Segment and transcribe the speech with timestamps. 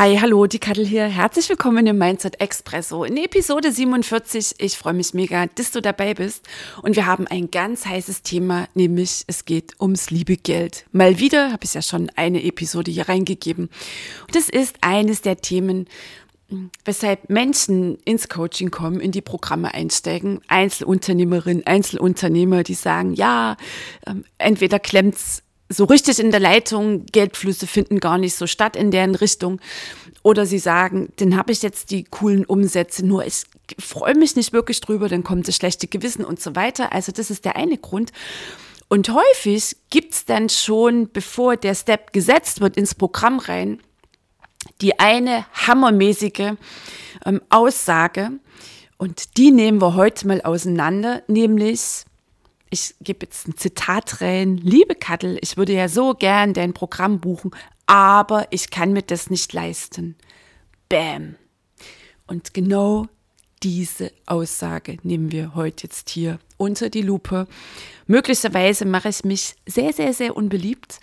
[0.00, 1.04] Hi, hallo, die Kattel hier.
[1.04, 4.54] Herzlich willkommen im Mindset Expresso in Episode 47.
[4.56, 6.48] Ich freue mich mega, dass du dabei bist.
[6.80, 10.86] Und wir haben ein ganz heißes Thema, nämlich es geht ums liebe Geld.
[10.92, 13.68] Mal wieder habe ich ja schon eine Episode hier reingegeben.
[14.26, 15.86] Und das ist eines der Themen,
[16.86, 20.40] weshalb Menschen ins Coaching kommen, in die Programme einsteigen.
[20.48, 23.58] Einzelunternehmerinnen, Einzelunternehmer, die sagen, ja,
[24.06, 25.42] ähm, entweder klemmt's
[25.72, 29.60] so richtig in der Leitung, Geldflüsse finden gar nicht so statt in deren Richtung.
[30.22, 33.44] Oder sie sagen, dann habe ich jetzt die coolen Umsätze, nur ich
[33.78, 36.92] freue mich nicht wirklich drüber, dann kommt das schlechte Gewissen und so weiter.
[36.92, 38.12] Also das ist der eine Grund.
[38.88, 43.80] Und häufig gibt's dann schon, bevor der Step gesetzt wird ins Programm rein,
[44.80, 46.54] die eine hammermäßige
[47.24, 48.32] ähm, Aussage.
[48.98, 52.04] Und die nehmen wir heute mal auseinander, nämlich
[52.70, 57.20] ich gebe jetzt ein Zitat rein, liebe Kattel, ich würde ja so gern dein Programm
[57.20, 57.50] buchen,
[57.86, 60.16] aber ich kann mir das nicht leisten.
[60.88, 61.34] Bam.
[62.26, 63.08] Und genau
[63.62, 67.46] diese Aussage nehmen wir heute jetzt hier unter die Lupe.
[68.06, 71.00] Möglicherweise mache ich mich sehr, sehr, sehr unbeliebt.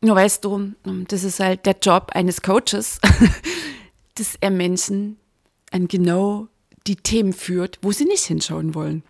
[0.00, 0.72] Nur weißt du,
[1.08, 3.00] das ist halt der Job eines Coaches,
[4.14, 5.18] dass er Menschen
[5.70, 6.48] an genau
[6.86, 9.02] die Themen führt, wo sie nicht hinschauen wollen.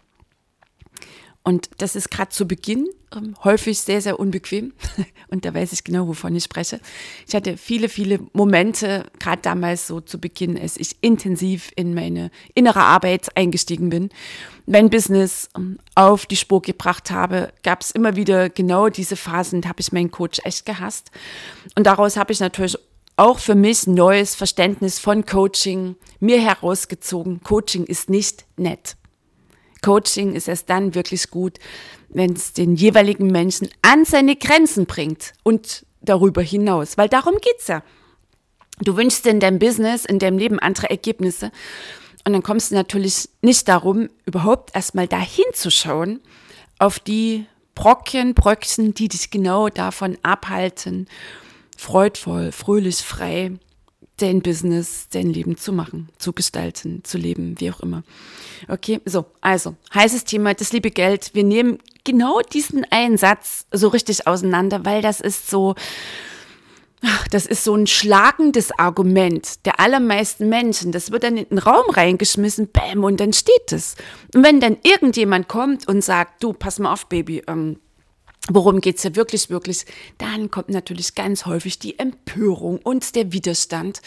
[1.48, 4.74] Und das ist gerade zu Beginn ähm, häufig sehr, sehr unbequem.
[5.28, 6.78] Und da weiß ich genau, wovon ich spreche.
[7.26, 12.30] Ich hatte viele, viele Momente, gerade damals so zu Beginn, als ich intensiv in meine
[12.54, 14.10] innere Arbeit eingestiegen bin,
[14.66, 19.62] mein Business ähm, auf die Spur gebracht habe, gab es immer wieder genau diese Phasen,
[19.62, 21.10] da habe ich meinen Coach echt gehasst.
[21.76, 22.76] Und daraus habe ich natürlich
[23.16, 27.40] auch für mich neues Verständnis von Coaching mir herausgezogen.
[27.42, 28.98] Coaching ist nicht nett.
[29.82, 31.58] Coaching ist erst dann wirklich gut,
[32.08, 37.68] wenn es den jeweiligen Menschen an seine Grenzen bringt und darüber hinaus, weil darum geht's
[37.68, 37.82] ja.
[38.80, 41.50] Du wünschst in deinem Business, in deinem Leben andere Ergebnisse
[42.24, 46.20] und dann kommst du natürlich nicht darum, überhaupt erstmal dahin zu schauen,
[46.78, 51.08] auf die Brocken, Bröckchen, die dich genau davon abhalten,
[51.76, 53.52] freudvoll, fröhlich, frei
[54.18, 58.02] dein Business, dein Leben zu machen, zu gestalten, zu leben, wie auch immer.
[58.68, 61.30] Okay, so, also, heißes Thema, das liebe Geld.
[61.34, 65.74] Wir nehmen genau diesen einen Satz so richtig auseinander, weil das ist so,
[67.30, 70.92] das ist so ein schlagendes Argument der allermeisten Menschen.
[70.92, 73.96] Das wird dann in den Raum reingeschmissen, bäm, und dann steht es.
[74.34, 77.78] Und wenn dann irgendjemand kommt und sagt, du, pass mal auf, Baby, ähm,
[78.50, 79.84] Worum geht's ja wirklich, wirklich?
[80.16, 84.00] Dann kommt natürlich ganz häufig die Empörung und der Widerstand.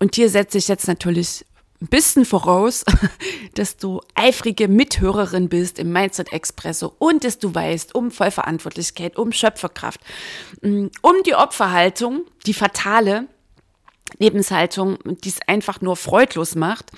[0.00, 1.44] Und hier setze ich jetzt natürlich
[1.80, 2.84] ein bisschen voraus,
[3.54, 9.32] dass du eifrige Mithörerin bist im Mindset Expresso und dass du weißt um Vollverantwortlichkeit, um
[9.32, 10.00] Schöpferkraft,
[10.62, 13.28] mm, um die Opferhaltung, die fatale
[14.18, 16.90] Lebenshaltung, die es einfach nur freudlos macht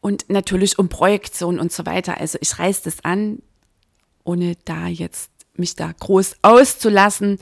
[0.00, 2.18] und natürlich um Projektion und so weiter.
[2.18, 3.42] Also ich reiß das an,
[4.24, 7.38] ohne da jetzt mich da groß auszulassen.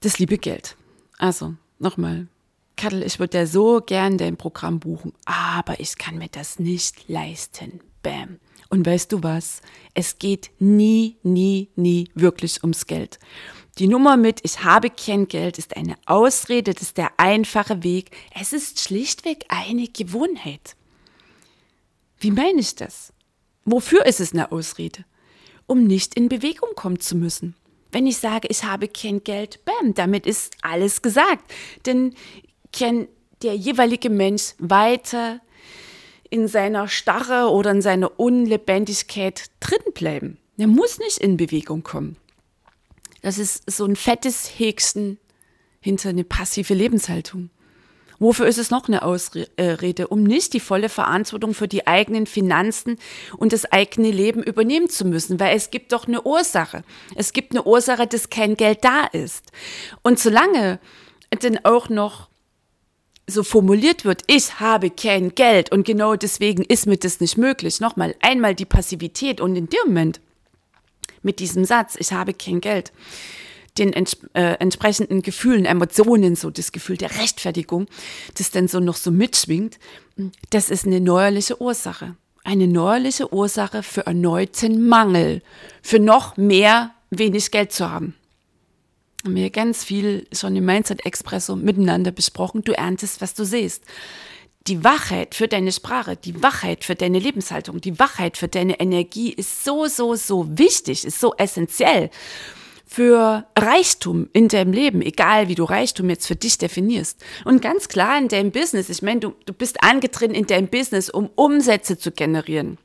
[0.00, 0.76] Das liebe Geld.
[1.18, 2.26] Also, nochmal.
[2.76, 7.08] Kattel, ich würde ja so gern dein Programm buchen, aber ich kann mir das nicht
[7.08, 7.80] leisten.
[8.02, 8.38] Bam.
[8.68, 9.62] Und weißt du was?
[9.94, 13.18] Es geht nie, nie, nie wirklich ums Geld.
[13.78, 18.10] Die Nummer mit Ich habe kein Geld ist eine Ausrede, das ist der einfache Weg.
[18.38, 20.76] Es ist schlichtweg eine Gewohnheit.
[22.18, 23.12] Wie meine ich das?
[23.64, 25.04] Wofür ist es eine Ausrede?
[25.66, 27.54] Um nicht in Bewegung kommen zu müssen.
[27.92, 31.52] Wenn ich sage, ich habe kein Geld, bam, damit ist alles gesagt.
[31.86, 32.14] Denn
[32.72, 33.06] kann
[33.42, 35.40] der jeweilige Mensch weiter
[36.30, 40.38] in seiner Starre oder in seiner Unlebendigkeit drin bleiben.
[40.56, 42.16] Er muss nicht in Bewegung kommen.
[43.22, 45.18] Das ist so ein fettes Häkchen
[45.80, 47.50] hinter eine passive Lebenshaltung.
[48.18, 50.08] Wofür ist es noch eine Ausrede?
[50.08, 52.98] Um nicht die volle Verantwortung für die eigenen Finanzen
[53.36, 56.84] und das eigene Leben übernehmen zu müssen, weil es gibt doch eine Ursache.
[57.16, 59.44] Es gibt eine Ursache, dass kein Geld da ist.
[60.02, 60.78] Und solange
[61.30, 62.28] dann auch noch
[63.26, 67.80] so formuliert wird, ich habe kein Geld und genau deswegen ist mir das nicht möglich.
[67.80, 70.20] Nochmal, einmal die Passivität und in dem Moment
[71.22, 72.92] mit diesem Satz, ich habe kein Geld,
[73.78, 77.86] den ents äh, entsprechenden Gefühlen, Emotionen, so das Gefühl der Rechtfertigung,
[78.36, 79.78] das dann so noch so mitschwingt,
[80.50, 82.16] das ist eine neuerliche Ursache.
[82.44, 85.42] Eine neuerliche Ursache für erneuten Mangel,
[85.82, 88.14] für noch mehr wenig Geld zu haben.
[89.24, 92.62] Haben wir ganz viel schon im Mindset Expresso miteinander besprochen.
[92.62, 93.82] Du erntest, was du siehst
[94.66, 99.30] die Wachheit für deine Sprache, die Wachheit für deine Lebenshaltung, die Wachheit für deine Energie
[99.30, 102.10] ist so, so, so wichtig, ist so essentiell
[102.94, 107.20] für Reichtum in deinem Leben, egal wie du Reichtum jetzt für dich definierst.
[107.44, 111.10] Und ganz klar in deinem Business, ich meine, du, du bist angetreten in deinem Business,
[111.10, 112.78] um Umsätze zu generieren,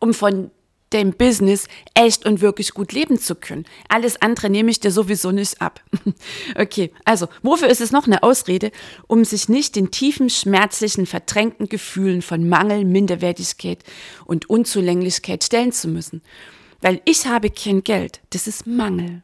[0.00, 0.50] um von
[0.92, 3.66] dem Business echt und wirklich gut leben zu können.
[3.88, 5.80] Alles andere nehme ich dir sowieso nicht ab.
[6.58, 8.72] okay, also wofür ist es noch eine Ausrede,
[9.06, 13.84] um sich nicht den tiefen, schmerzlichen, verdrängten Gefühlen von Mangel, Minderwertigkeit
[14.24, 16.20] und Unzulänglichkeit stellen zu müssen?
[16.84, 19.22] Weil ich habe kein Geld, das ist Mangel.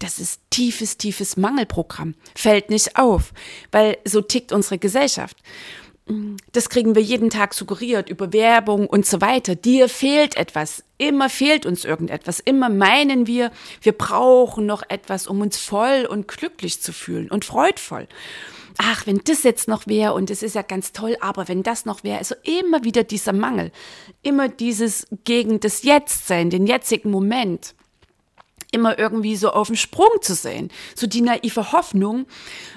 [0.00, 2.16] Das ist tiefes, tiefes Mangelprogramm.
[2.34, 3.32] Fällt nicht auf,
[3.70, 5.36] weil so tickt unsere Gesellschaft
[6.52, 9.54] das kriegen wir jeden Tag suggeriert über Werbung und so weiter.
[9.54, 10.84] Dir fehlt etwas.
[10.98, 12.40] Immer fehlt uns irgendetwas.
[12.40, 17.44] Immer meinen wir, wir brauchen noch etwas, um uns voll und glücklich zu fühlen und
[17.44, 18.08] freudvoll.
[18.78, 21.84] Ach, wenn das jetzt noch wäre und es ist ja ganz toll, aber wenn das
[21.84, 23.70] noch wäre, also immer wieder dieser Mangel,
[24.22, 27.74] immer dieses gegen das Jetztsein, den jetzigen Moment
[28.72, 30.70] immer irgendwie so auf dem Sprung zu sehen.
[30.96, 32.26] So die naive Hoffnung,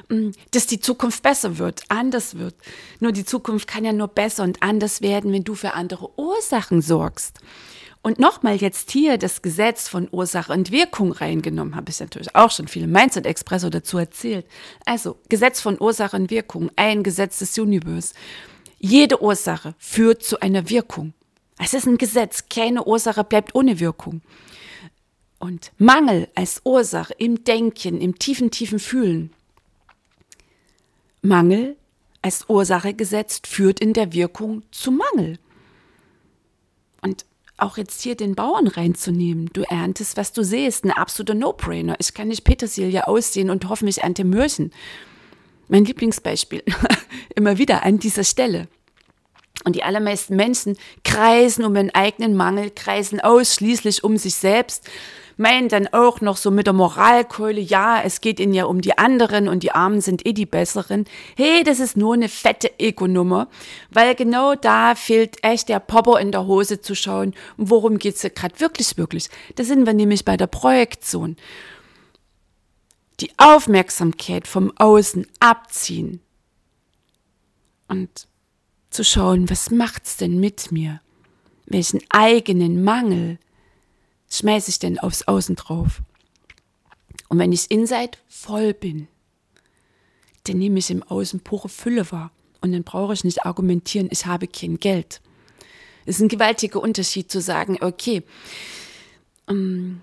[0.09, 2.55] mm, dass die Zukunft besser wird, anders wird.
[2.99, 6.81] Nur die Zukunft kann ja nur besser und anders werden, wenn du für andere Ursachen
[6.81, 7.39] sorgst.
[8.05, 12.51] Und nochmal jetzt hier das Gesetz von Ursache und Wirkung reingenommen, habe ich natürlich auch
[12.51, 14.45] schon viele Mindset Expresso dazu erzählt.
[14.85, 18.13] Also Gesetz von Ursache und Wirkung, ein Gesetz des Universums.
[18.77, 21.15] Jede Ursache führt zu einer Wirkung.
[21.57, 24.21] Es ist ein Gesetz, keine Ursache bleibt ohne Wirkung.
[25.39, 29.33] Und Mangel als Ursache im Denken, im tiefen, tiefen Fühlen.
[31.23, 31.75] Mangel
[32.21, 35.39] als Ursache gesetzt führt in der Wirkung zu Mangel.
[37.01, 37.25] Und
[37.57, 39.49] auch jetzt hier den Bauern reinzunehmen.
[39.53, 40.83] Du erntest, was du siehst.
[40.83, 41.95] Ein absoluter No-Brainer.
[41.99, 44.71] Ich kann nicht Petersilie aussehen und hoffe, ich ernte Möhrchen.
[45.67, 46.63] Mein Lieblingsbeispiel.
[47.35, 48.67] Immer wieder an dieser Stelle.
[49.63, 54.89] Und die allermeisten Menschen kreisen um ihren eigenen Mangel, kreisen ausschließlich um sich selbst
[55.37, 58.97] meinen dann auch noch so mit der Moralkeule, ja, es geht ihnen ja um die
[58.97, 61.05] anderen und die Armen sind eh die besseren.
[61.35, 63.47] Hey, das ist nur eine fette Ego-Nummer,
[63.89, 67.33] weil genau da fehlt echt der Popper in der Hose zu schauen.
[67.57, 69.29] Worum geht's hier gerade wirklich, wirklich?
[69.55, 71.35] Da sind wir nämlich bei der Projektion.
[73.19, 76.19] Die Aufmerksamkeit vom Außen abziehen
[77.87, 78.27] und
[78.89, 81.01] zu schauen, was macht's denn mit mir?
[81.65, 83.39] Welchen eigenen Mangel
[84.37, 86.01] schmeiße ich denn aufs Außen drauf?
[87.29, 89.07] Und wenn ich inside voll bin,
[90.43, 92.31] dann nehme ich im Außen pure Fülle wahr.
[92.61, 95.21] Und dann brauche ich nicht argumentieren, ich habe kein Geld.
[96.05, 98.23] Es ist ein gewaltiger Unterschied zu sagen, okay,
[99.47, 100.01] ähm,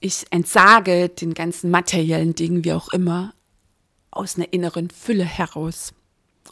[0.00, 3.34] ich entsage den ganzen materiellen Dingen, wie auch immer,
[4.10, 5.92] aus einer inneren Fülle heraus.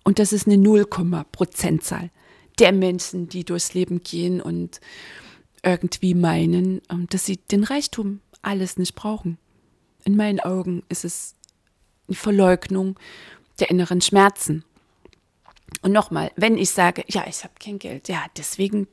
[0.05, 2.11] Und das ist eine 0, Prozentzahl
[2.59, 4.81] der Menschen, die durchs Leben gehen und
[5.63, 9.39] irgendwie meinen, ähm, dass sie den Reichtum alles nicht brauchen.
[10.05, 11.35] In meinen Augen ist es
[12.09, 12.99] eine Verleugnung
[13.61, 14.65] der inneren Schmerzen.
[15.83, 18.89] Und nochmal, wenn ich sage, ja, ich habe kein Geld, ja, deswegen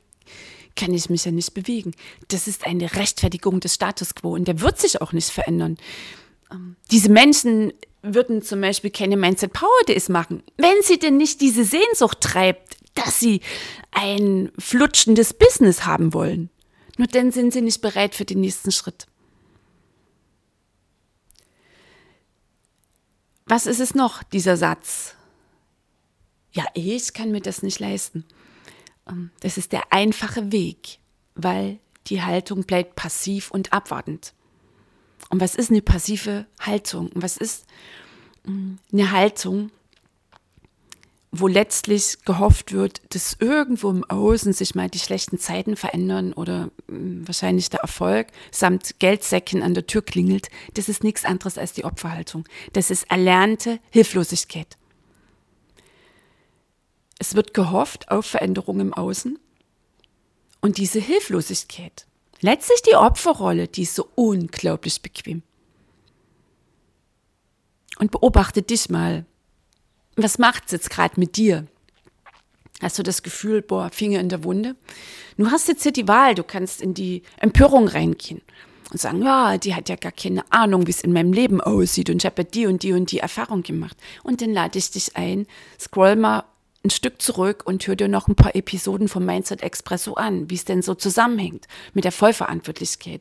[0.76, 1.92] kann ich mich ja nicht bewegen.
[2.28, 5.76] Das ist eine Rechtfertigung des Status quo und der wird sich auch nicht verändern.
[6.50, 7.72] Ähm, diese Menschen
[8.02, 12.76] würden zum Beispiel keine Mindset Power Days machen, wenn sie denn nicht diese Sehnsucht treibt,
[12.94, 13.40] dass sie
[13.90, 16.50] ein flutschendes Business haben wollen.
[17.00, 19.06] Nur dann sind sie nicht bereit für den nächsten Schritt.
[23.46, 25.14] Was ist es noch, dieser Satz?
[26.52, 28.26] Ja, ich kann mir das nicht leisten.
[29.08, 30.98] Ähm, das ist der einfache Weg,
[31.34, 31.78] weil
[32.08, 34.34] die Haltung bleibt passiv und abwartend.
[35.30, 37.08] Und was ist eine passive Haltung?
[37.12, 37.64] Und was ist
[38.44, 39.70] mm, eine Haltung,
[41.32, 46.70] wo letztlich gehofft wird, dass irgendwo im Außen sich mal die schlechten Zeiten verändern oder
[46.88, 51.72] hm, wahrscheinlich der Erfolg samt Geldsäcken an der Tür klingelt, das ist nichts anderes als
[51.72, 52.48] die Opferhaltung.
[52.72, 54.76] Das ist erlernte Hilflosigkeit.
[57.18, 59.38] Es wird gehofft auf Veränderung im Außen
[60.60, 62.06] und diese Hilflosigkeit,
[62.40, 65.42] letztlich die Opferrolle, die ist so unglaublich bequem.
[67.98, 69.26] Und beobachte dich mal,
[70.22, 71.66] was macht es jetzt gerade mit dir?
[72.80, 74.74] Hast du das Gefühl, boah, Finger in der Wunde?
[75.36, 78.40] Du hast jetzt hier die Wahl, du kannst in die Empörung reingehen
[78.90, 82.10] und sagen, ja, die hat ja gar keine Ahnung, wie es in meinem Leben aussieht
[82.10, 83.96] und ich habe ja die und die und die Erfahrung gemacht.
[84.22, 85.46] Und dann lade ich dich ein,
[85.78, 86.44] scroll mal
[86.82, 90.54] ein Stück zurück und hör dir noch ein paar Episoden vom Mindset Expresso an, wie
[90.54, 93.20] es denn so zusammenhängt mit der Vollverantwortlichkeit,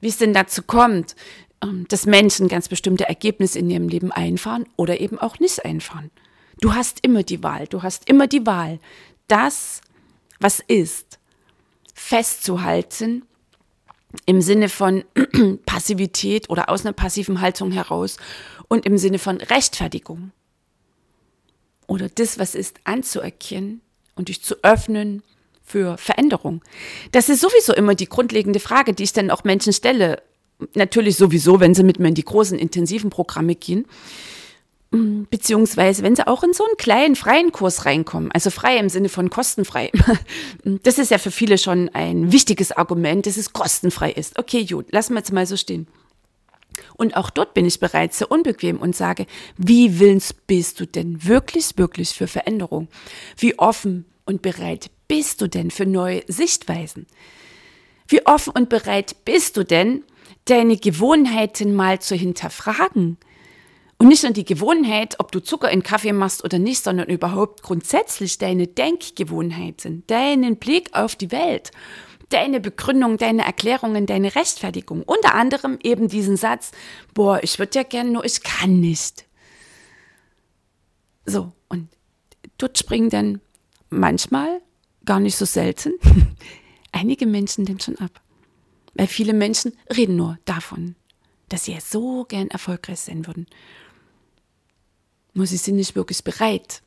[0.00, 1.14] wie es denn dazu kommt,
[1.62, 6.10] ähm, dass Menschen ganz bestimmte Ergebnisse in ihrem Leben einfahren oder eben auch nicht einfahren.
[6.60, 8.80] Du hast immer die Wahl, du hast immer die Wahl,
[9.28, 9.80] das,
[10.40, 11.18] was ist,
[11.94, 13.24] festzuhalten
[14.24, 15.04] im Sinne von
[15.66, 18.16] Passivität oder aus einer passiven Haltung heraus
[18.68, 20.32] und im Sinne von Rechtfertigung
[21.86, 23.80] oder das, was ist, anzuerkennen
[24.14, 25.22] und dich zu öffnen
[25.62, 26.62] für Veränderung.
[27.12, 30.22] Das ist sowieso immer die grundlegende Frage, die ich dann auch Menschen stelle.
[30.74, 33.84] Natürlich sowieso, wenn sie mit mir in die großen intensiven Programme gehen.
[34.90, 39.08] Beziehungsweise, wenn sie auch in so einen kleinen freien Kurs reinkommen, also frei im Sinne
[39.08, 39.90] von kostenfrei.
[40.82, 44.38] Das ist ja für viele schon ein wichtiges Argument, dass es kostenfrei ist.
[44.38, 45.86] Okay, gut, lassen wir jetzt mal so stehen.
[46.94, 49.26] Und auch dort bin ich bereits sehr unbequem und sage,
[49.56, 52.88] wie willens bist du denn wirklich, wirklich für Veränderung?
[53.36, 57.06] Wie offen und bereit bist du denn für neue Sichtweisen?
[58.08, 60.04] Wie offen und bereit bist du denn,
[60.44, 63.18] deine Gewohnheiten mal zu hinterfragen?
[63.98, 67.62] Und nicht nur die Gewohnheit, ob du Zucker in Kaffee machst oder nicht, sondern überhaupt
[67.62, 71.70] grundsätzlich deine Denkgewohnheiten, deinen Blick auf die Welt
[72.30, 75.02] deine Begründung, deine Erklärungen, deine Rechtfertigung.
[75.02, 76.72] Unter anderem eben diesen Satz,
[77.14, 79.26] boah, ich würde ja gerne, nur ich kann nicht.
[81.24, 81.88] So, und
[82.58, 83.40] dort springen dann
[83.90, 84.60] manchmal,
[85.04, 85.94] gar nicht so selten,
[86.92, 88.20] einige Menschen denn schon ab.
[88.94, 90.96] Weil viele Menschen reden nur davon,
[91.48, 93.46] dass sie ja so gern erfolgreich sein würden.
[95.36, 96.80] Nur sie sind nicht wirklich bereit,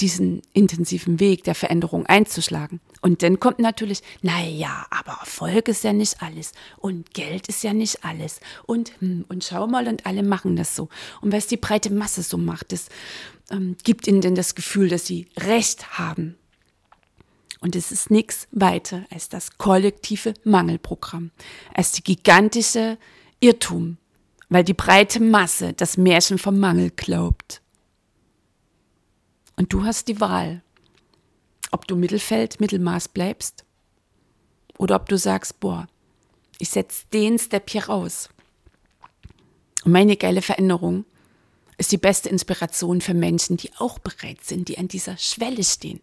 [0.00, 2.78] diesen intensiven Weg der Veränderung einzuschlagen.
[3.00, 7.72] Und dann kommt natürlich, naja, aber Erfolg ist ja nicht alles und Geld ist ja
[7.72, 10.90] nicht alles und, hm, und schau mal, und alle machen das so.
[11.22, 12.90] Und was die breite Masse so macht, das
[13.50, 16.36] ähm, gibt ihnen denn das Gefühl, dass sie Recht haben.
[17.60, 21.30] Und es ist nichts weiter als das kollektive Mangelprogramm,
[21.72, 22.98] als die gigantische
[23.40, 23.96] Irrtum,
[24.50, 27.62] weil die breite Masse das Märchen vom Mangel glaubt.
[29.56, 30.62] Und du hast die Wahl,
[31.70, 33.64] ob du Mittelfeld, Mittelmaß bleibst
[34.76, 35.86] oder ob du sagst, boah,
[36.58, 38.28] ich setze den Step hier raus.
[39.84, 41.04] Und meine geile Veränderung
[41.78, 46.00] ist die beste Inspiration für Menschen, die auch bereit sind, die an dieser Schwelle stehen.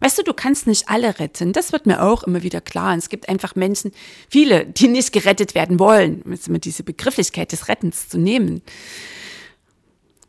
[0.00, 1.52] Weißt du, du kannst nicht alle retten.
[1.52, 2.92] Das wird mir auch immer wieder klar.
[2.92, 3.92] Und es gibt einfach Menschen,
[4.30, 8.62] viele, die nicht gerettet werden wollen, um jetzt immer diese Begrifflichkeit des Rettens zu nehmen.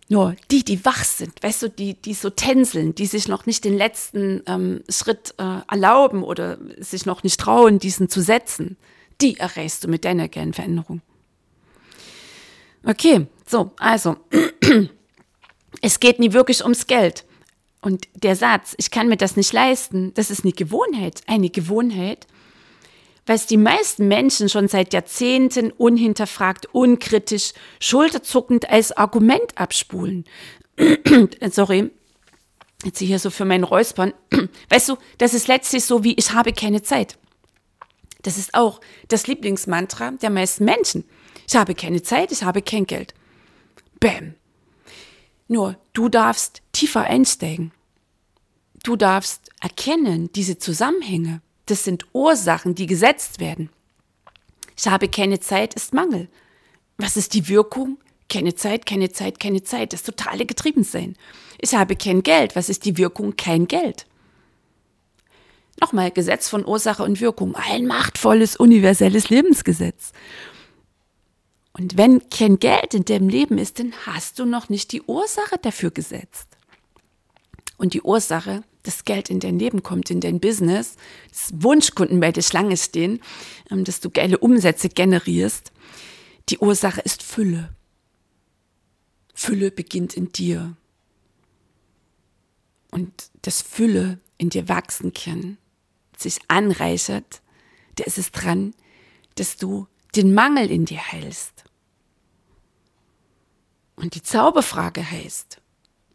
[0.10, 3.63] Nur die, die wach sind, weißt du, die, die so tänzeln, die sich noch nicht
[3.63, 8.75] den letzten ähm, Schritt äh, erlauben oder sich noch nicht trauen, diesen zu setzen,
[9.22, 11.01] die erreichst du mit deiner Kernveränderung.
[12.84, 14.18] Okay, so, also,
[15.82, 17.24] es geht nie wirklich ums Geld.
[17.81, 21.21] Und der Satz, ich kann mir das nicht leisten, das ist eine Gewohnheit.
[21.25, 22.27] Eine Gewohnheit,
[23.25, 30.25] was die meisten Menschen schon seit Jahrzehnten unhinterfragt, unkritisch, schulterzuckend als Argument abspulen.
[31.51, 31.89] Sorry,
[32.85, 34.13] jetzt hier so für meinen Räuspern.
[34.69, 37.17] Weißt du, das ist letztlich so wie ich habe keine Zeit.
[38.21, 41.03] Das ist auch das Lieblingsmantra der meisten Menschen.
[41.47, 43.15] Ich habe keine Zeit, ich habe kein Geld.
[44.00, 44.35] Bäm.
[45.47, 47.71] Nur, du darfst tiefer einsteigen.
[48.83, 53.69] Du darfst erkennen diese Zusammenhänge das sind Ursachen, die gesetzt werden.
[54.77, 56.27] Ich habe keine Zeit ist Mangel.
[56.97, 57.97] Was ist die Wirkung?
[58.29, 59.93] Keine Zeit, keine Zeit, keine Zeit.
[59.93, 61.15] Das totale Getriebensein.
[61.59, 62.57] Ich habe kein Geld.
[62.57, 63.38] Was ist die Wirkung?
[63.38, 64.05] Kein Geld.
[65.79, 67.55] Nochmal, Gesetz von Ursache und Wirkung.
[67.55, 70.11] Ein machtvolles, universelles Lebensgesetz.
[71.71, 75.57] Und wenn kein Geld in deinem Leben ist, dann hast du noch nicht die Ursache
[75.57, 76.50] dafür gesetzt.
[77.81, 80.97] Und die Ursache das Geld in dein Leben kommt, in dein Business,
[81.31, 83.19] dass Wunschkunden bei der Schlange stehen,
[83.71, 85.71] ähm, dass du geile Umsätze generierst.
[86.50, 87.75] Die Ursache ist Fülle.
[89.33, 90.77] Fülle beginnt in dir.
[92.91, 95.57] Und das Fülle in dir wachsen kann,
[96.15, 97.41] sich anreichert,
[97.95, 98.75] da ist es dran,
[99.33, 101.63] dass du den Mangel in dir heilst.
[103.95, 105.61] Und die Zauberfrage heißt,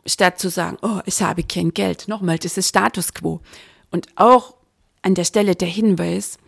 [0.07, 2.09] statt zu sagen, oh, ich habe kein Geld.
[2.09, 3.41] Nochmal, das ist Status quo.
[3.91, 4.55] Und auch
[5.03, 6.39] an der Stelle der Hinweis,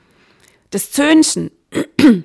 [0.70, 1.50] das Zöhnchen,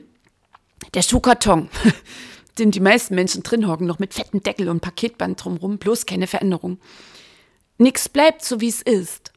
[0.93, 1.69] der Schuhkarton,
[2.59, 6.27] dem die meisten Menschen drin hocken, noch mit fettem Deckel und Paketband drumherum, bloß keine
[6.27, 6.79] Veränderung.
[7.77, 9.31] Nichts bleibt so, wie es ist.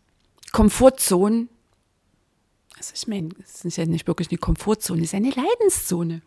[0.53, 1.49] Komfortzone,
[2.77, 6.23] also ich meine, es ist ja nicht wirklich eine Komfortzone, es ist eine Leidenszone.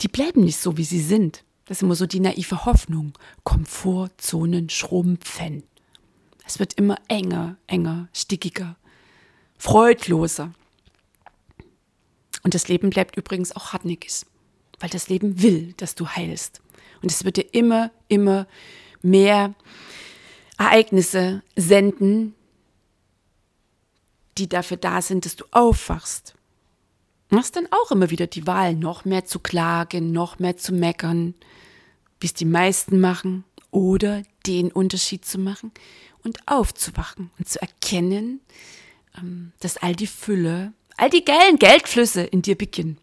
[0.00, 1.42] Die bleiben nicht so, wie sie sind.
[1.68, 3.12] Das ist immer so die naive Hoffnung.
[3.44, 5.64] Komfortzonen schrumpfen.
[6.46, 8.76] Es wird immer enger, enger, stickiger,
[9.58, 10.54] freudloser.
[12.42, 14.24] Und das Leben bleibt übrigens auch hartnäckig,
[14.80, 16.62] weil das Leben will, dass du heilst.
[17.02, 18.46] Und es wird dir immer, immer
[19.02, 19.54] mehr
[20.56, 22.34] Ereignisse senden,
[24.38, 26.34] die dafür da sind, dass du aufwachst.
[27.30, 31.34] Hast dann auch immer wieder die Wahl, noch mehr zu klagen, noch mehr zu meckern,
[32.20, 35.72] wie es die meisten machen, oder den Unterschied zu machen
[36.24, 38.40] und aufzuwachen und zu erkennen,
[39.16, 42.98] ähm, dass all die Fülle, all die geilen Geldflüsse in dir beginnen.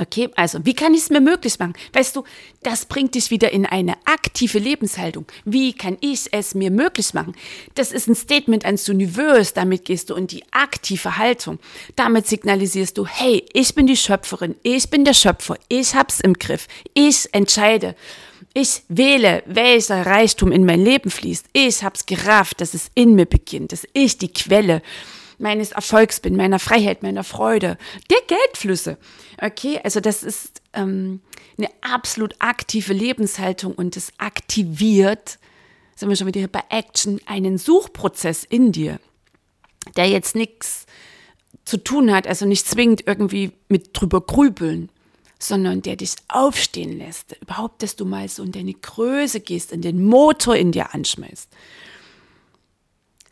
[0.00, 1.72] Okay, also wie kann ich es mir möglich machen?
[1.92, 2.22] Weißt du,
[2.62, 5.26] das bringt dich wieder in eine aktive Lebenshaltung.
[5.44, 7.34] Wie kann ich es mir möglich machen?
[7.74, 11.58] Das ist ein Statement ans Universum, damit gehst du in die aktive Haltung.
[11.96, 16.34] Damit signalisierst du, hey, ich bin die Schöpferin, ich bin der Schöpfer, ich hab's im
[16.34, 17.96] Griff, ich entscheide.
[18.54, 21.46] Ich wähle, welcher Reichtum in mein Leben fließt.
[21.52, 24.80] Ich hab's gerafft, dass es in mir beginnt, dass ich die Quelle
[25.38, 27.78] meines Erfolgs bin, meiner Freiheit, meiner Freude,
[28.10, 28.98] der Geldflüsse.
[29.40, 31.20] Okay, also das ist ähm,
[31.56, 35.38] eine absolut aktive Lebenshaltung und es aktiviert,
[35.94, 39.00] sind wir schon wieder bei Action, einen Suchprozess in dir,
[39.96, 40.86] der jetzt nichts
[41.64, 44.90] zu tun hat, also nicht zwingend irgendwie mit drüber grübeln,
[45.38, 49.82] sondern der dich aufstehen lässt, überhaupt, dass du mal so in deine Größe gehst, in
[49.82, 51.48] den Motor in dir anschmeißt.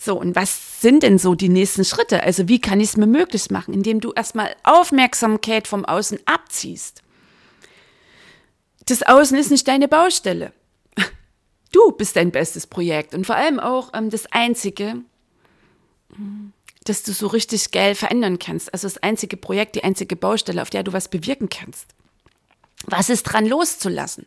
[0.07, 2.23] So, und was sind denn so die nächsten Schritte?
[2.23, 7.03] Also wie kann ich es mir möglich machen, indem du erstmal Aufmerksamkeit vom Außen abziehst?
[8.87, 10.53] Das Außen ist nicht deine Baustelle.
[11.73, 14.99] Du bist dein bestes Projekt und vor allem auch ähm, das Einzige,
[16.85, 18.73] das du so richtig geil verändern kannst.
[18.73, 21.89] Also das einzige Projekt, die einzige Baustelle, auf der du was bewirken kannst.
[22.87, 24.25] Was ist dran loszulassen?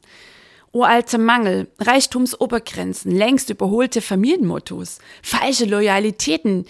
[0.71, 6.65] Uralte Mangel, Reichtumsobergrenzen, längst überholte Familienmottos, falsche Loyalitäten,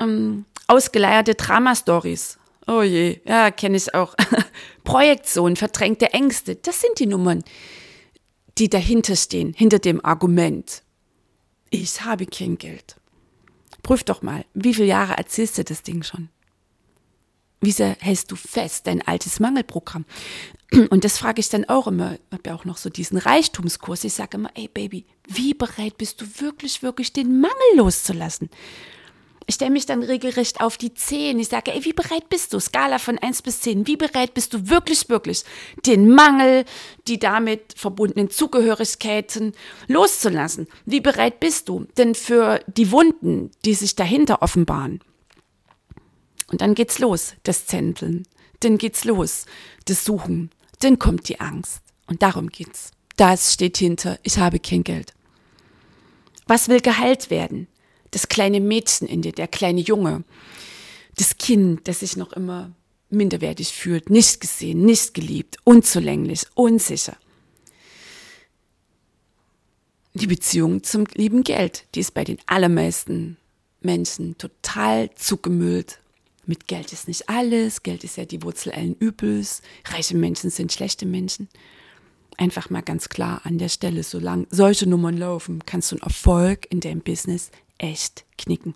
[0.00, 2.38] ähm, ausgeleierte Dramastories.
[2.66, 4.14] Oh je, ja, kenne ich auch.
[4.84, 7.44] Projektion, verdrängte Ängste, das sind die Nummern,
[8.58, 10.82] die dahinter stehen, hinter dem Argument.
[11.70, 12.96] Ich habe kein Geld.
[13.82, 16.28] Prüf doch mal, wie viele Jahre erzählst du das Ding schon?
[17.62, 20.04] Wie sehr hältst du fest dein altes Mangelprogramm?
[20.90, 22.14] Und das frage ich dann auch immer.
[22.14, 24.02] Ich habe ja auch noch so diesen Reichtumskurs.
[24.02, 28.50] Ich sage immer, ey Baby, wie bereit bist du wirklich, wirklich den Mangel loszulassen?
[29.46, 31.38] Ich stelle mich dann regelrecht auf die 10.
[31.38, 32.58] Ich sage, ey, wie bereit bist du?
[32.58, 33.86] Skala von 1 bis 10.
[33.86, 35.44] Wie bereit bist du wirklich, wirklich,
[35.86, 36.64] den Mangel,
[37.06, 39.52] die damit verbundenen Zugehörigkeiten
[39.86, 40.66] loszulassen?
[40.84, 45.00] Wie bereit bist du denn für die Wunden, die sich dahinter offenbaren?
[46.52, 48.28] Und dann geht's los, das Zenteln.
[48.60, 49.46] Dann geht's los,
[49.86, 50.50] das Suchen.
[50.80, 51.80] Dann kommt die Angst.
[52.06, 52.92] Und darum geht's.
[53.16, 55.14] Das steht hinter, ich habe kein Geld.
[56.46, 57.68] Was will geheilt werden?
[58.10, 60.24] Das kleine Mädchen in dir, der kleine Junge.
[61.16, 62.72] Das Kind, das sich noch immer
[63.08, 67.16] minderwertig fühlt, nicht gesehen, nicht geliebt, unzulänglich, unsicher.
[70.14, 73.38] Die Beziehung zum lieben Geld, die ist bei den allermeisten
[73.80, 76.01] Menschen total zugemüllt
[76.44, 80.72] mit Geld ist nicht alles, Geld ist ja die Wurzel allen Übels, reiche Menschen sind
[80.72, 81.48] schlechte Menschen.
[82.36, 86.66] Einfach mal ganz klar an der Stelle, solange solche Nummern laufen, kannst du einen Erfolg
[86.70, 88.74] in deinem Business echt knicken.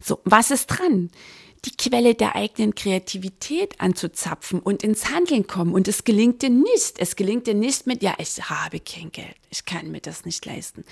[0.00, 1.10] So, was ist dran?
[1.64, 5.74] Die Quelle der eigenen Kreativität anzuzapfen und ins Handeln kommen.
[5.74, 6.98] Und es gelingt dir nicht.
[6.98, 9.34] Es gelingt dir nicht mit, ja, ich habe kein Geld.
[9.50, 10.84] Ich kann mir das nicht leisten.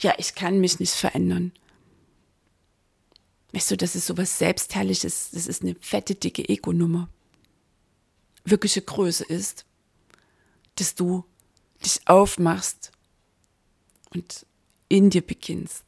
[0.00, 1.52] Ja, ich kann mich nicht verändern.
[3.54, 7.08] Weißt du, das ist sowas Selbstherrliches, das ist eine fette, dicke Ego-Nummer.
[8.44, 9.64] Wirkliche Größe ist,
[10.74, 11.24] dass du
[11.84, 12.90] dich aufmachst
[14.12, 14.44] und
[14.88, 15.84] in dir beginnst,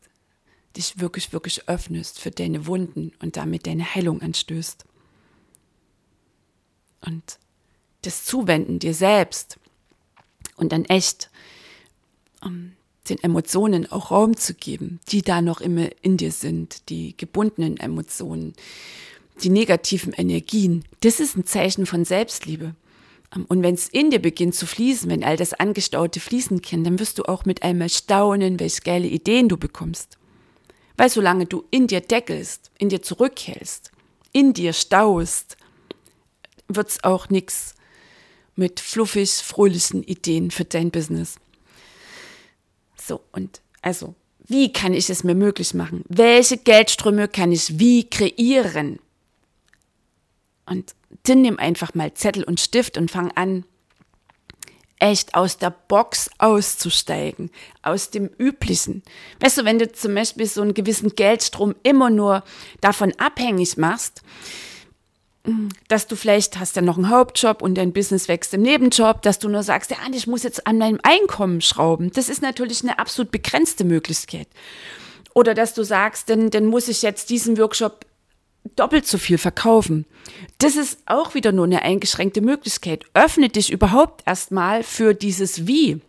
[0.77, 4.85] dich wirklich, wirklich öffnest für deine Wunden und damit deine Heilung anstößt.
[7.01, 7.41] Und
[8.03, 9.59] das Zuwenden dir selbst
[10.55, 11.31] und dann echt
[12.43, 12.77] um,
[13.11, 17.79] den Emotionen auch Raum zu geben, die da noch immer in dir sind, die gebundenen
[17.79, 18.55] Emotionen,
[19.43, 20.85] die negativen Energien.
[21.01, 22.75] Das ist ein Zeichen von Selbstliebe.
[23.35, 26.85] Ähm, und wenn es in dir beginnt zu fließen, wenn all das Angestaute fließen kann,
[26.85, 30.19] dann wirst du auch mit einmal staunen, welche geile Ideen du bekommst.
[30.97, 33.91] Weil solange du in dir deckelst, in dir zurückhältst,
[34.33, 35.57] in dir staust,
[36.69, 37.75] wird es auch nichts
[38.55, 41.37] mit fluffig, fröhlichen Ideen für dein Business.
[43.07, 44.15] So, und also,
[44.49, 46.05] wie kann ich es mir möglich machen?
[46.09, 48.99] Welche Geldströme kann ich wie kreieren?
[50.67, 53.65] Und dann nimm einfach mal Zettel und Stift und fang an,
[54.99, 57.51] echt aus der Box auszusteigen,
[57.83, 59.03] aus dem Üblichen.
[59.39, 62.43] Weißt du, wenn du zum Beispiel so einen gewissen Geldstrom immer nur
[62.81, 64.23] davon abhängig machst,
[65.89, 69.39] dass du vielleicht hast ja noch einen Hauptjob und dein Business wächst im Nebenjob, dass
[69.39, 72.11] du nur sagst, ja, ich muss jetzt an meinem Einkommen schrauben.
[72.13, 74.49] Das ist natürlich eine absolut begrenzte Möglichkeit.
[75.35, 78.07] Oder dass du sagst, dann, dann muss ich jetzt diesen Workshop
[78.75, 80.07] doppelt so viel verkaufen.
[80.59, 83.05] Das ist auch wieder nur eine eingeschränkte Möglichkeit.
[83.15, 86.01] Öffne dich überhaupt erstmal für dieses Wie.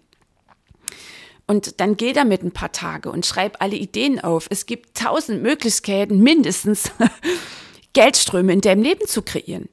[1.46, 4.48] Und dann geh damit ein paar Tage und schreib alle Ideen auf.
[4.50, 6.92] Es gibt tausend Möglichkeiten, mindestens
[7.98, 9.70] Geldströme in deinem Leben zu kreieren.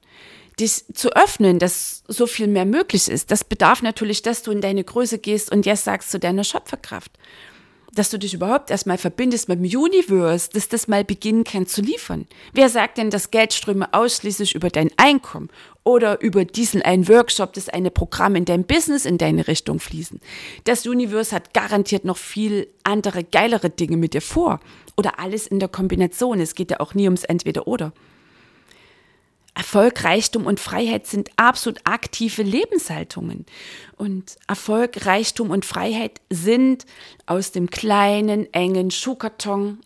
[0.59, 3.31] Dich zu öffnen, dass so viel mehr möglich ist.
[3.31, 7.11] Das bedarf natürlich, dass du in deine Größe gehst und jetzt sagst zu deiner Schöpferkraft
[7.95, 11.81] dass du dich überhaupt erstmal verbindest mit dem Universe, dass das mal beginnen kann zu
[11.81, 12.27] liefern.
[12.53, 15.49] Wer sagt denn, dass Geldströme ausschließlich über dein Einkommen
[15.85, 20.21] oder über diesen einen Workshop, das eine Programm in dein Business in deine Richtung fließen?
[20.65, 24.61] Das Universe hat garantiert noch viel andere, geilere Dinge mit dir vor.
[24.97, 26.41] Oder alles in der Kombination.
[26.41, 27.93] Es geht ja auch nie ums Entweder-Oder.
[29.55, 33.47] Erfolg, Reichtum und Freiheit sind absolut aktive Lebenshaltungen.
[33.97, 36.85] Und Erfolg, Reichtum und Freiheit sind
[37.27, 39.79] aus dem kleinen, engen Schuhkarton,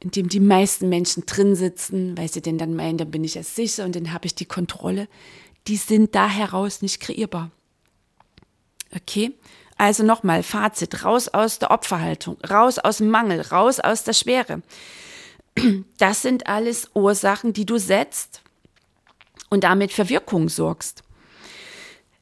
[0.00, 3.34] in dem die meisten Menschen drin sitzen, weil sie denn dann meinen, dann bin ich
[3.34, 5.08] ja sicher und dann habe ich die Kontrolle.
[5.66, 7.50] Die sind da heraus nicht kreierbar.
[8.94, 9.32] Okay?
[9.78, 14.62] Also nochmal, Fazit, raus aus der Opferhaltung, raus aus dem Mangel, raus aus der Schwere.
[15.98, 18.42] Das sind alles Ursachen, die du setzt
[19.48, 21.02] und damit für Wirkung sorgst.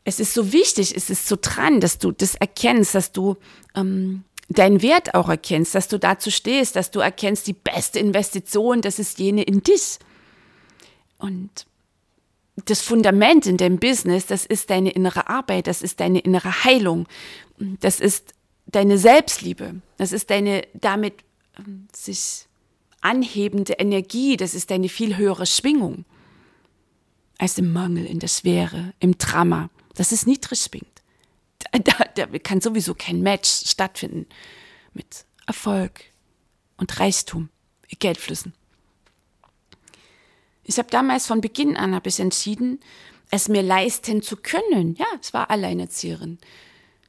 [0.05, 3.37] Es ist so wichtig, es ist so dran, dass du das erkennst, dass du
[3.75, 8.83] ähm, deinen Wert auch erkennst, dass du dazu stehst, dass du erkennst, die beste Investition,
[8.83, 9.99] das ist jene in dich.
[11.19, 11.67] Und
[12.67, 17.09] das Fundament in deinem Business, das ist deine innere Arbeit, das ist deine innere Heilung,
[17.59, 18.35] das ist
[18.67, 21.15] deine Selbstliebe, das ist deine damit
[21.59, 22.47] ähm, sich
[23.05, 26.05] anhebende Energie, das ist eine viel höhere Schwingung
[27.39, 29.69] als im Mangel, in der Schwere, im Drama.
[29.95, 31.03] Das ist niedrig schwingt.
[31.73, 34.27] Da, da, da kann sowieso kein Match stattfinden
[34.93, 36.05] mit Erfolg
[36.77, 37.49] und Reichtum,
[37.99, 38.55] Geldflüssen.
[40.65, 42.81] Ich habe damals von Beginn an habe ich entschieden,
[43.31, 44.95] es mir leisten zu können.
[44.97, 46.39] Ja, es war Alleinerzieherin.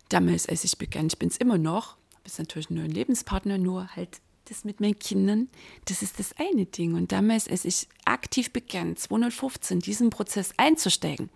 [0.10, 3.58] Damals, als ich begann, ich bin es immer noch, habe jetzt natürlich einen neuen Lebenspartner,
[3.58, 5.50] nur halt das mit meinen Kindern,
[5.86, 6.94] das ist das eine Ding.
[6.94, 11.30] Und damals, als ich aktiv begann, 215, diesen Prozess einzusteigen,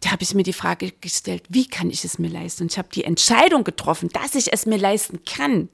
[0.00, 2.64] da habe ich mir die Frage gestellt, wie kann ich es mir leisten?
[2.64, 5.68] Und ich habe die Entscheidung getroffen, dass ich es mir leisten kann.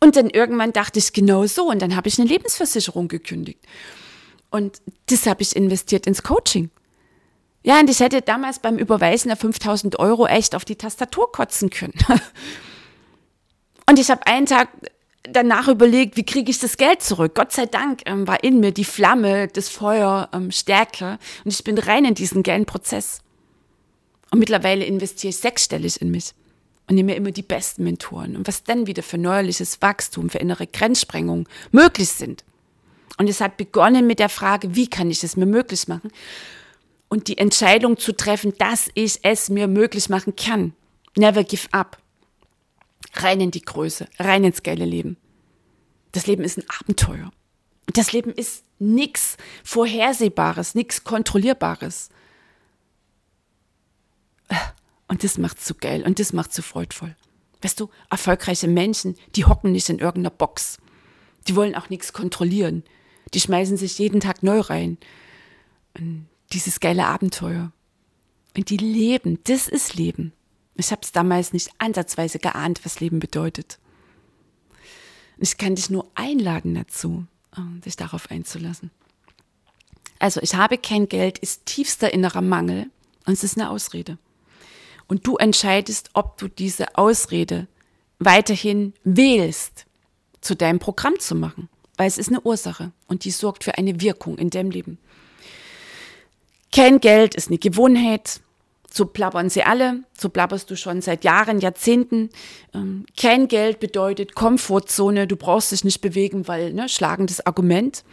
[0.00, 1.70] Und dann irgendwann dachte ich genau so.
[1.70, 3.60] Und dann habe ich eine Lebensversicherung gekündigt.
[4.50, 6.70] Und das habe ich investiert ins Coaching.
[7.62, 11.70] Ja, und ich hätte damals beim Überweisen der 5000 Euro echt auf die Tastatur kotzen
[11.70, 11.94] können.
[13.88, 14.68] Und ich habe einen Tag
[15.22, 17.34] danach überlegt, wie kriege ich das Geld zurück?
[17.34, 21.64] Gott sei Dank ähm, war in mir die Flamme, das Feuer ähm, stärker und ich
[21.64, 23.20] bin rein in diesen geilen Prozess.
[24.30, 26.32] Und mittlerweile investiere ich sechsstellig in mich
[26.88, 30.66] und nehme immer die besten Mentoren und was dann wieder für neuerliches Wachstum, für innere
[30.66, 32.44] Grenzsprengung möglich sind.
[33.18, 36.10] Und es hat begonnen mit der Frage, wie kann ich es mir möglich machen?
[37.08, 40.74] Und die Entscheidung zu treffen, dass ich es mir möglich machen kann.
[41.16, 41.98] Never give up
[43.22, 45.16] rein in die Größe, rein ins geile Leben.
[46.12, 47.30] Das Leben ist ein Abenteuer.
[47.92, 52.10] Das Leben ist nichts Vorhersehbares, nichts Kontrollierbares.
[55.08, 57.16] Und das macht so geil und das macht so freudvoll.
[57.62, 60.78] Weißt du, erfolgreiche Menschen, die hocken nicht in irgendeiner Box.
[61.48, 62.84] Die wollen auch nichts kontrollieren.
[63.34, 64.98] Die schmeißen sich jeden Tag neu rein.
[65.94, 67.72] Und dieses geile Abenteuer.
[68.56, 70.32] Und die leben, das ist Leben.
[70.76, 73.78] Ich habe es damals nicht ansatzweise geahnt, was Leben bedeutet.
[75.38, 78.90] Ich kann dich nur einladen dazu, ähm, darauf einzulassen.
[80.18, 82.90] Also, ich habe kein Geld, ist tiefster innerer Mangel
[83.26, 84.18] und es ist eine Ausrede.
[85.08, 87.68] Und du entscheidest, ob du diese Ausrede
[88.18, 89.86] weiterhin wählst,
[90.40, 94.00] zu deinem Programm zu machen, weil es ist eine Ursache und die sorgt für eine
[94.00, 94.98] Wirkung in deinem Leben.
[96.72, 98.40] Kein Geld ist eine Gewohnheit,
[98.96, 102.30] so plappern sie alle, so plapperst du schon seit Jahren, Jahrzehnten.
[102.74, 108.04] Ähm, kein Geld bedeutet Komfortzone, du brauchst dich nicht bewegen, weil ne, schlagendes Argument.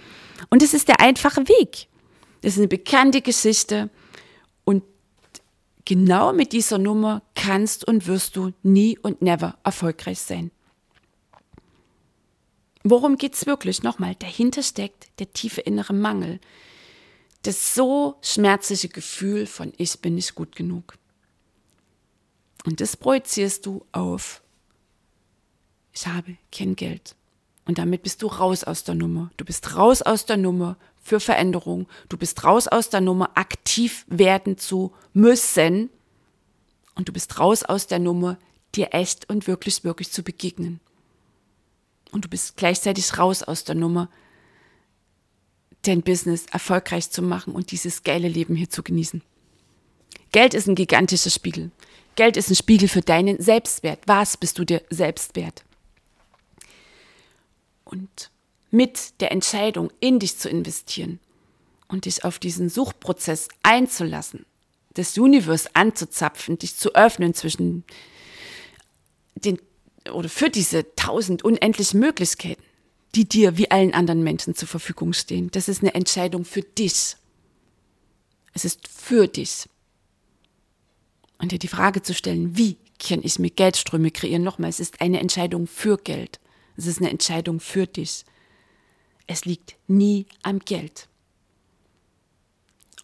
[0.49, 1.87] Und es ist der einfache Weg.
[2.41, 3.89] Das ist eine bekannte Geschichte
[4.65, 4.83] und
[5.85, 10.51] genau mit dieser Nummer kannst und wirst du nie und never erfolgreich sein.
[12.83, 13.81] Worum geht es wirklich?
[13.83, 16.41] Nochmal, dahinter steckt der tiefe innere Mangel.
[17.43, 20.97] Das so schmerzliche Gefühl von ich bin nicht gut genug.
[22.65, 24.43] Und das projizierst du auf
[25.93, 27.15] ich habe kein Geld.
[27.65, 29.31] Und damit bist du raus aus der Nummer.
[29.37, 31.87] Du bist raus aus der Nummer für Veränderung.
[32.09, 35.89] Du bist raus aus der Nummer, aktiv werden zu müssen.
[36.95, 38.37] Und du bist raus aus der Nummer,
[38.75, 40.79] dir echt und wirklich, wirklich zu begegnen.
[42.11, 44.09] Und du bist gleichzeitig raus aus der Nummer,
[45.83, 49.21] dein Business erfolgreich zu machen und dieses geile Leben hier zu genießen.
[50.31, 51.71] Geld ist ein gigantischer Spiegel.
[52.15, 53.99] Geld ist ein Spiegel für deinen Selbstwert.
[54.07, 55.63] Was bist du dir selbst wert?
[57.85, 58.31] Und
[58.71, 61.19] mit der Entscheidung, in dich zu investieren
[61.87, 64.45] und dich auf diesen Suchprozess einzulassen,
[64.95, 67.83] das Universum anzuzapfen, dich zu öffnen zwischen
[69.35, 69.59] den
[70.11, 72.63] oder für diese tausend unendlichen Möglichkeiten,
[73.15, 75.51] die dir wie allen anderen Menschen zur Verfügung stehen.
[75.51, 77.15] Das ist eine Entscheidung für dich.
[78.53, 79.69] Es ist für dich.
[81.37, 84.43] Und dir die Frage zu stellen, wie kann ich mir Geldströme kreieren?
[84.43, 86.39] Nochmal, es ist eine Entscheidung für Geld.
[86.77, 88.23] Es ist eine Entscheidung für dich.
[89.27, 91.07] Es liegt nie am Geld.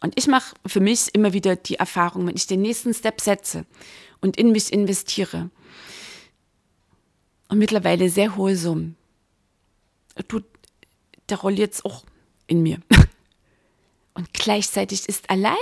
[0.01, 3.65] Und ich mache für mich immer wieder die Erfahrung, wenn ich den nächsten Step setze
[4.21, 5.49] und in mich investiere
[7.49, 8.95] und mittlerweile sehr hohe Summen,
[10.27, 10.41] du,
[11.27, 12.03] da rolliert es auch
[12.47, 12.79] in mir.
[14.13, 15.55] Und gleichzeitig ist allein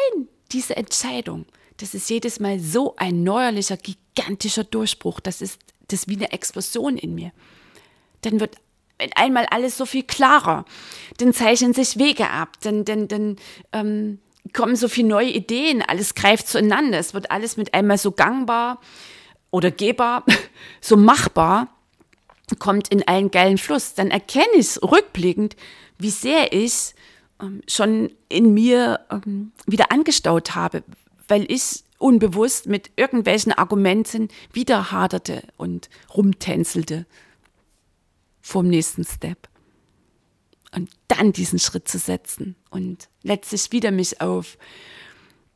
[0.52, 1.46] diese Entscheidung,
[1.78, 5.20] das ist jedes Mal so ein neuerlicher, gigantischer Durchbruch.
[5.20, 7.32] Das ist das ist wie eine Explosion in mir
[8.22, 8.56] dann wird
[9.15, 10.65] einmal alles so viel klarer.
[11.17, 13.36] Dann zeichnen sich Wege ab, dann, dann, dann
[13.72, 14.20] ähm,
[14.54, 18.80] kommen so viele neue Ideen, alles greift zueinander, es wird alles mit einmal so gangbar
[19.52, 20.24] oder gehbar,
[20.82, 21.70] so machbar,
[22.56, 23.94] kommt in einen geilen Fluss.
[23.94, 25.56] Dann erkenne ich rückblickend,
[25.98, 26.94] wie sehr ich
[27.42, 30.84] ähm, schon in mir ähm, wieder angestaut habe,
[31.28, 37.06] weil ich unbewusst mit irgendwelchen Argumenten wieder haderte und rumtänzelte
[38.42, 39.50] vom nächsten Step.
[40.74, 44.58] Und dann diesen Schritt zu setzen und letztlich wieder mich auf,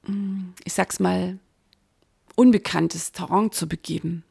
[0.07, 1.37] mm, ich sag's mal,
[2.35, 4.23] unbekanntes Terrain zu begeben.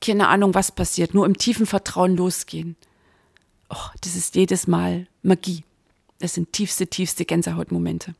[0.00, 2.76] Keine Ahnung, was passiert, nur im tiefen Vertrauen losgehen.
[3.68, 5.64] Oh, das ist jedes Mal Magie.
[6.18, 8.14] Das sind tiefste, tiefste Gänsehautmomente.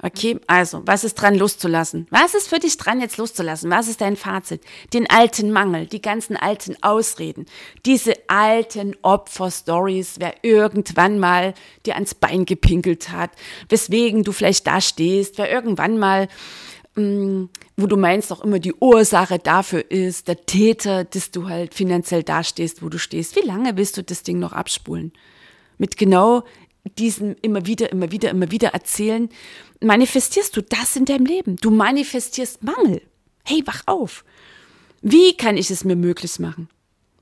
[0.00, 2.06] Okay, also, was ist dran loszulassen?
[2.10, 3.68] Was ist für dich dran jetzt loszulassen?
[3.68, 4.62] Was ist dein Fazit?
[4.92, 7.46] Den alten Mangel, die ganzen alten Ausreden,
[7.84, 11.52] diese alten Opferstories, wer irgendwann mal
[11.84, 13.32] dir ans Bein gepinkelt hat,
[13.68, 16.28] weswegen du vielleicht da stehst, wer irgendwann mal
[16.98, 22.22] wo du meinst auch immer die Ursache dafür ist, der Täter, dass du halt finanziell
[22.22, 23.36] dastehst, wo du stehst.
[23.36, 25.12] Wie lange willst du das Ding noch abspulen?
[25.78, 26.44] Mit genau
[26.98, 29.28] diesen immer wieder, immer wieder, immer wieder erzählen,
[29.80, 31.56] manifestierst du das in deinem Leben.
[31.56, 33.02] Du manifestierst Mangel.
[33.44, 34.24] Hey, wach auf.
[35.00, 36.68] Wie kann ich es mir möglich machen?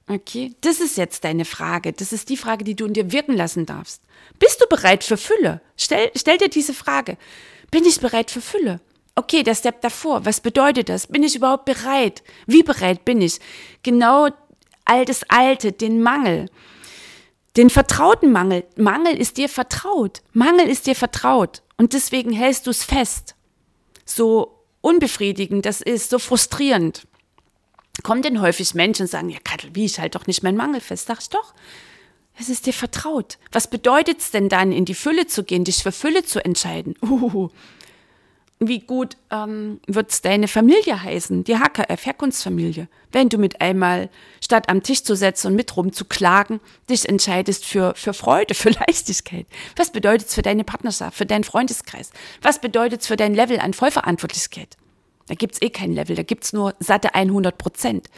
[0.09, 1.93] Okay, das ist jetzt deine Frage.
[1.93, 4.03] Das ist die Frage, die du in dir wirken lassen darfst.
[4.39, 5.61] Bist du bereit für Fülle?
[5.77, 7.19] Stell, stell dir diese Frage.
[7.71, 8.81] Bin ich bereit für Fülle?
[9.19, 10.27] Okay, der Step davor.
[10.27, 11.07] Was bedeutet das?
[11.07, 12.23] Bin ich überhaupt bereit?
[12.47, 13.41] Wie bereit bin ich?
[13.83, 14.29] Genau
[14.85, 16.51] all das Alte, den Mangel,
[17.57, 18.65] den vertrauten Mangel.
[18.77, 20.23] Mangel ist dir vertraut.
[20.35, 21.63] Mangel ist dir vertraut.
[21.79, 23.35] Und deswegen hältst du es fest.
[24.05, 27.09] So unbefriedigend das ist, so frustrierend.
[28.03, 30.83] Kommen denn häufig Menschen und sagen, ja Kattel, wie, ich halte doch nicht meinen Mangel
[30.83, 31.07] fest.
[31.07, 31.55] Sag ich doch,
[32.39, 33.39] es ist dir vertraut.
[33.51, 36.95] Was bedeutet es denn dann, in die Fülle zu gehen, dich für Fülle zu entscheiden?
[37.01, 37.49] Uhuhu
[38.59, 44.09] wie gut ähm, wird es deine Familie heißen, die HKF, Herkunftsfamilie, wenn du mit einmal,
[44.42, 48.55] statt am Tisch zu setzen und mit rum zu klagen, dich entscheidest für, für Freude,
[48.55, 49.47] für Leichtigkeit.
[49.77, 52.11] Was bedeutet es für deine Partnerschaft, für deinen Freundeskreis?
[52.40, 54.77] Was bedeutet es für dein Level an Vollverantwortlichkeit?
[55.29, 58.09] Da gibt's eh kein Level, da gibt's nur satte 100 Prozent.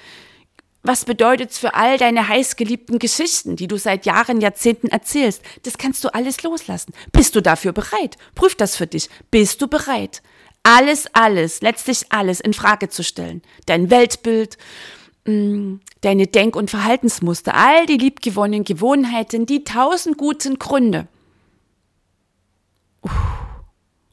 [0.82, 5.42] Was bedeutet es für all deine heißgeliebten Geschichten, die du seit Jahren, Jahrzehnten erzählst?
[5.64, 6.94] Das kannst du alles loslassen.
[7.12, 8.16] Bist du dafür bereit?
[8.34, 9.08] Prüf das für dich.
[9.30, 10.22] Bist du bereit?
[10.62, 13.42] Alles, alles, letztlich alles in Frage zu stellen.
[13.66, 14.56] Dein Weltbild,
[15.24, 21.08] mm, deine Denk- und Verhaltensmuster, all die liebgewonnenen Gewohnheiten, die tausend guten Gründe.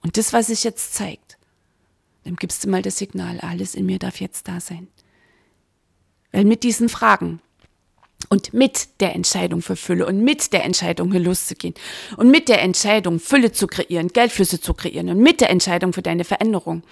[0.01, 1.37] Und das, was sich jetzt zeigt,
[2.23, 4.87] dann gibst du mal das Signal, alles in mir darf jetzt da sein.
[6.35, 7.39] Weil mit diesen Fragen
[8.27, 11.75] Und mit der Entscheidung für Fülle und mit der Entscheidung hier loszugehen
[12.17, 16.01] und mit der Entscheidung Fülle zu kreieren, Geldflüsse zu kreieren und mit der Entscheidung für
[16.01, 16.83] deine Veränderung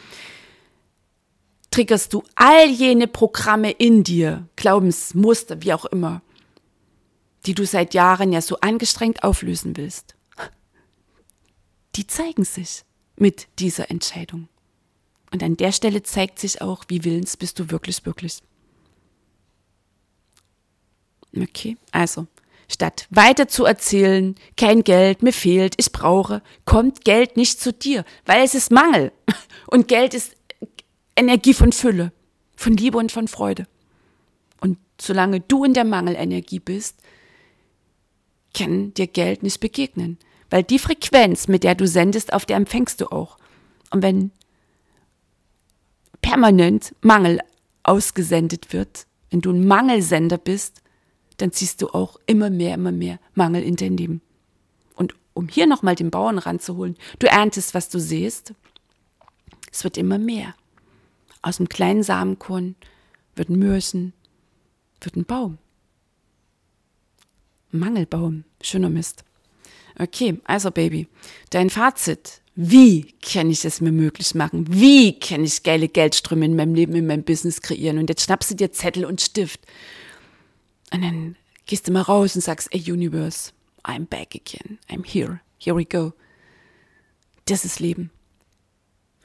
[1.72, 6.22] triggerst du all jene Programme in dir, Glaubensmuster, wie auch immer,
[7.46, 10.16] die du seit Jahren ja so angestrengt auflösen willst.
[11.96, 12.84] Die zeigen sich
[13.18, 14.48] mit dieser Entscheidung.
[15.34, 18.42] Und an der Stelle zeigt sich auch, wie willens bist du wirklich, wirklich.
[21.36, 22.28] Okay, also
[22.70, 28.06] statt weiter zu erzählen, kein Geld, mir fehlt, ich brauche, kommt Geld nicht zu dir,
[28.26, 29.12] weil es ist Mangel.
[29.68, 30.36] Und Geld ist
[31.16, 32.12] Energie von Fülle,
[32.56, 33.68] von Liebe und von Freude.
[34.60, 36.98] Und solange du in der Mangelenergie bist,
[38.54, 40.18] kann dir Geld nicht begegnen.
[40.50, 43.38] Weil die Frequenz, mit der du sendest, auf der empfängst du auch.
[43.90, 44.32] Und wenn
[46.22, 47.40] permanent Mangel
[47.84, 50.83] ausgesendet wird, wenn du ein Mangelsender bist,
[51.44, 54.22] dann ziehst du auch immer mehr, immer mehr Mangel in dein Leben.
[54.96, 58.54] Und um hier nochmal den Bauern ranzuholen, du erntest, was du siehst.
[59.70, 60.56] Es wird immer mehr.
[61.42, 62.76] Aus dem kleinen Samenkorn
[63.36, 64.14] wird ein Mürchen,
[65.02, 65.58] wird ein Baum.
[67.72, 69.26] Mangelbaum, schöner Mist.
[70.00, 71.10] Okay, also Baby,
[71.50, 74.68] dein Fazit wie kann ich es mir möglich machen?
[74.70, 77.98] Wie kann ich geile Geldströme in meinem Leben, in meinem Business kreieren?
[77.98, 79.60] Und jetzt schnappst du dir Zettel und Stift.
[80.94, 83.52] Und dann gehst du mal raus und sagst, ey Universe,
[83.84, 84.78] I'm back again.
[84.90, 85.42] I'm here.
[85.60, 86.14] Here we go.
[87.46, 88.12] Das ist Leben.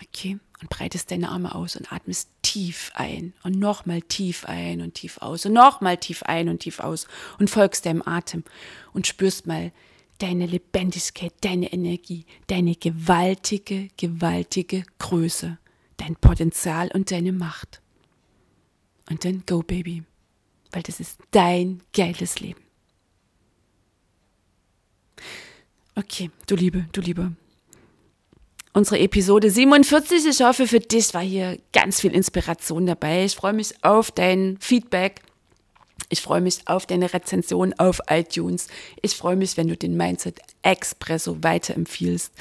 [0.02, 0.38] Okay?
[0.60, 5.18] Und breitest deine Arme aus und atmest tief ein und nochmal tief ein und tief
[5.18, 7.06] aus und nochmal tief ein und tief aus
[7.38, 8.42] und folgst deinem Atem
[8.92, 9.70] und spürst mal,
[10.18, 15.58] deine Lebendigkeit, deine Energie, deine gewaltige, gewaltige Größe,
[15.96, 17.80] dein Potenzial und deine Macht.
[19.08, 20.02] Und dann go, Baby,
[20.72, 22.60] weil das ist dein geiles Leben.
[25.94, 27.32] Okay, du Liebe, du Liebe.
[28.72, 30.26] Unsere Episode 47.
[30.26, 33.24] Ich hoffe, für dich war hier ganz viel Inspiration dabei.
[33.24, 35.22] Ich freue mich auf dein Feedback
[36.10, 38.68] ich freue mich auf deine Rezension auf iTunes.
[39.02, 42.32] Ich freue mich, wenn du den Mindset Expresso weiterempfiehlst.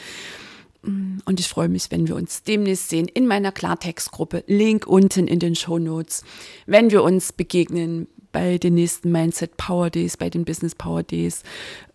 [0.84, 4.44] Und ich freue mich, wenn wir uns demnächst sehen in meiner Klartextgruppe.
[4.48, 6.24] Link unten in den Show Notes.
[6.66, 11.42] Wenn wir uns begegnen bei den nächsten Mindset Power Days, bei den Business Power Days,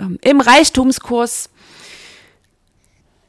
[0.00, 1.48] ähm, im Reichtumskurs.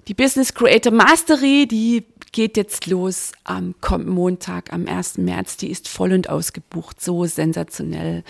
[0.08, 5.20] Die Business Creator Mastery, die geht jetzt los am kommenden Montag, am 1.
[5.20, 5.58] März.
[5.58, 8.24] Die ist voll und ausgebucht, so sensationell.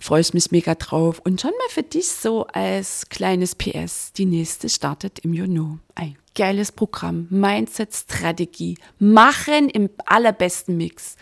[0.00, 1.20] Freue ich mich mega drauf.
[1.22, 4.14] Und schon mal für dich so als kleines PS.
[4.14, 5.78] Die nächste startet im Juni.
[5.94, 11.16] Ein geiles Programm, Mindset-Strategie, machen im allerbesten Mix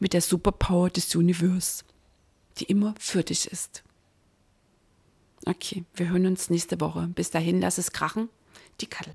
[0.00, 1.84] mit der Superpower des Universums,
[2.60, 3.82] die immer für dich ist.
[5.46, 7.08] Okay, wir hören uns nächste Woche.
[7.14, 8.28] Bis dahin, lass es krachen.
[8.80, 9.12] Die Kattel.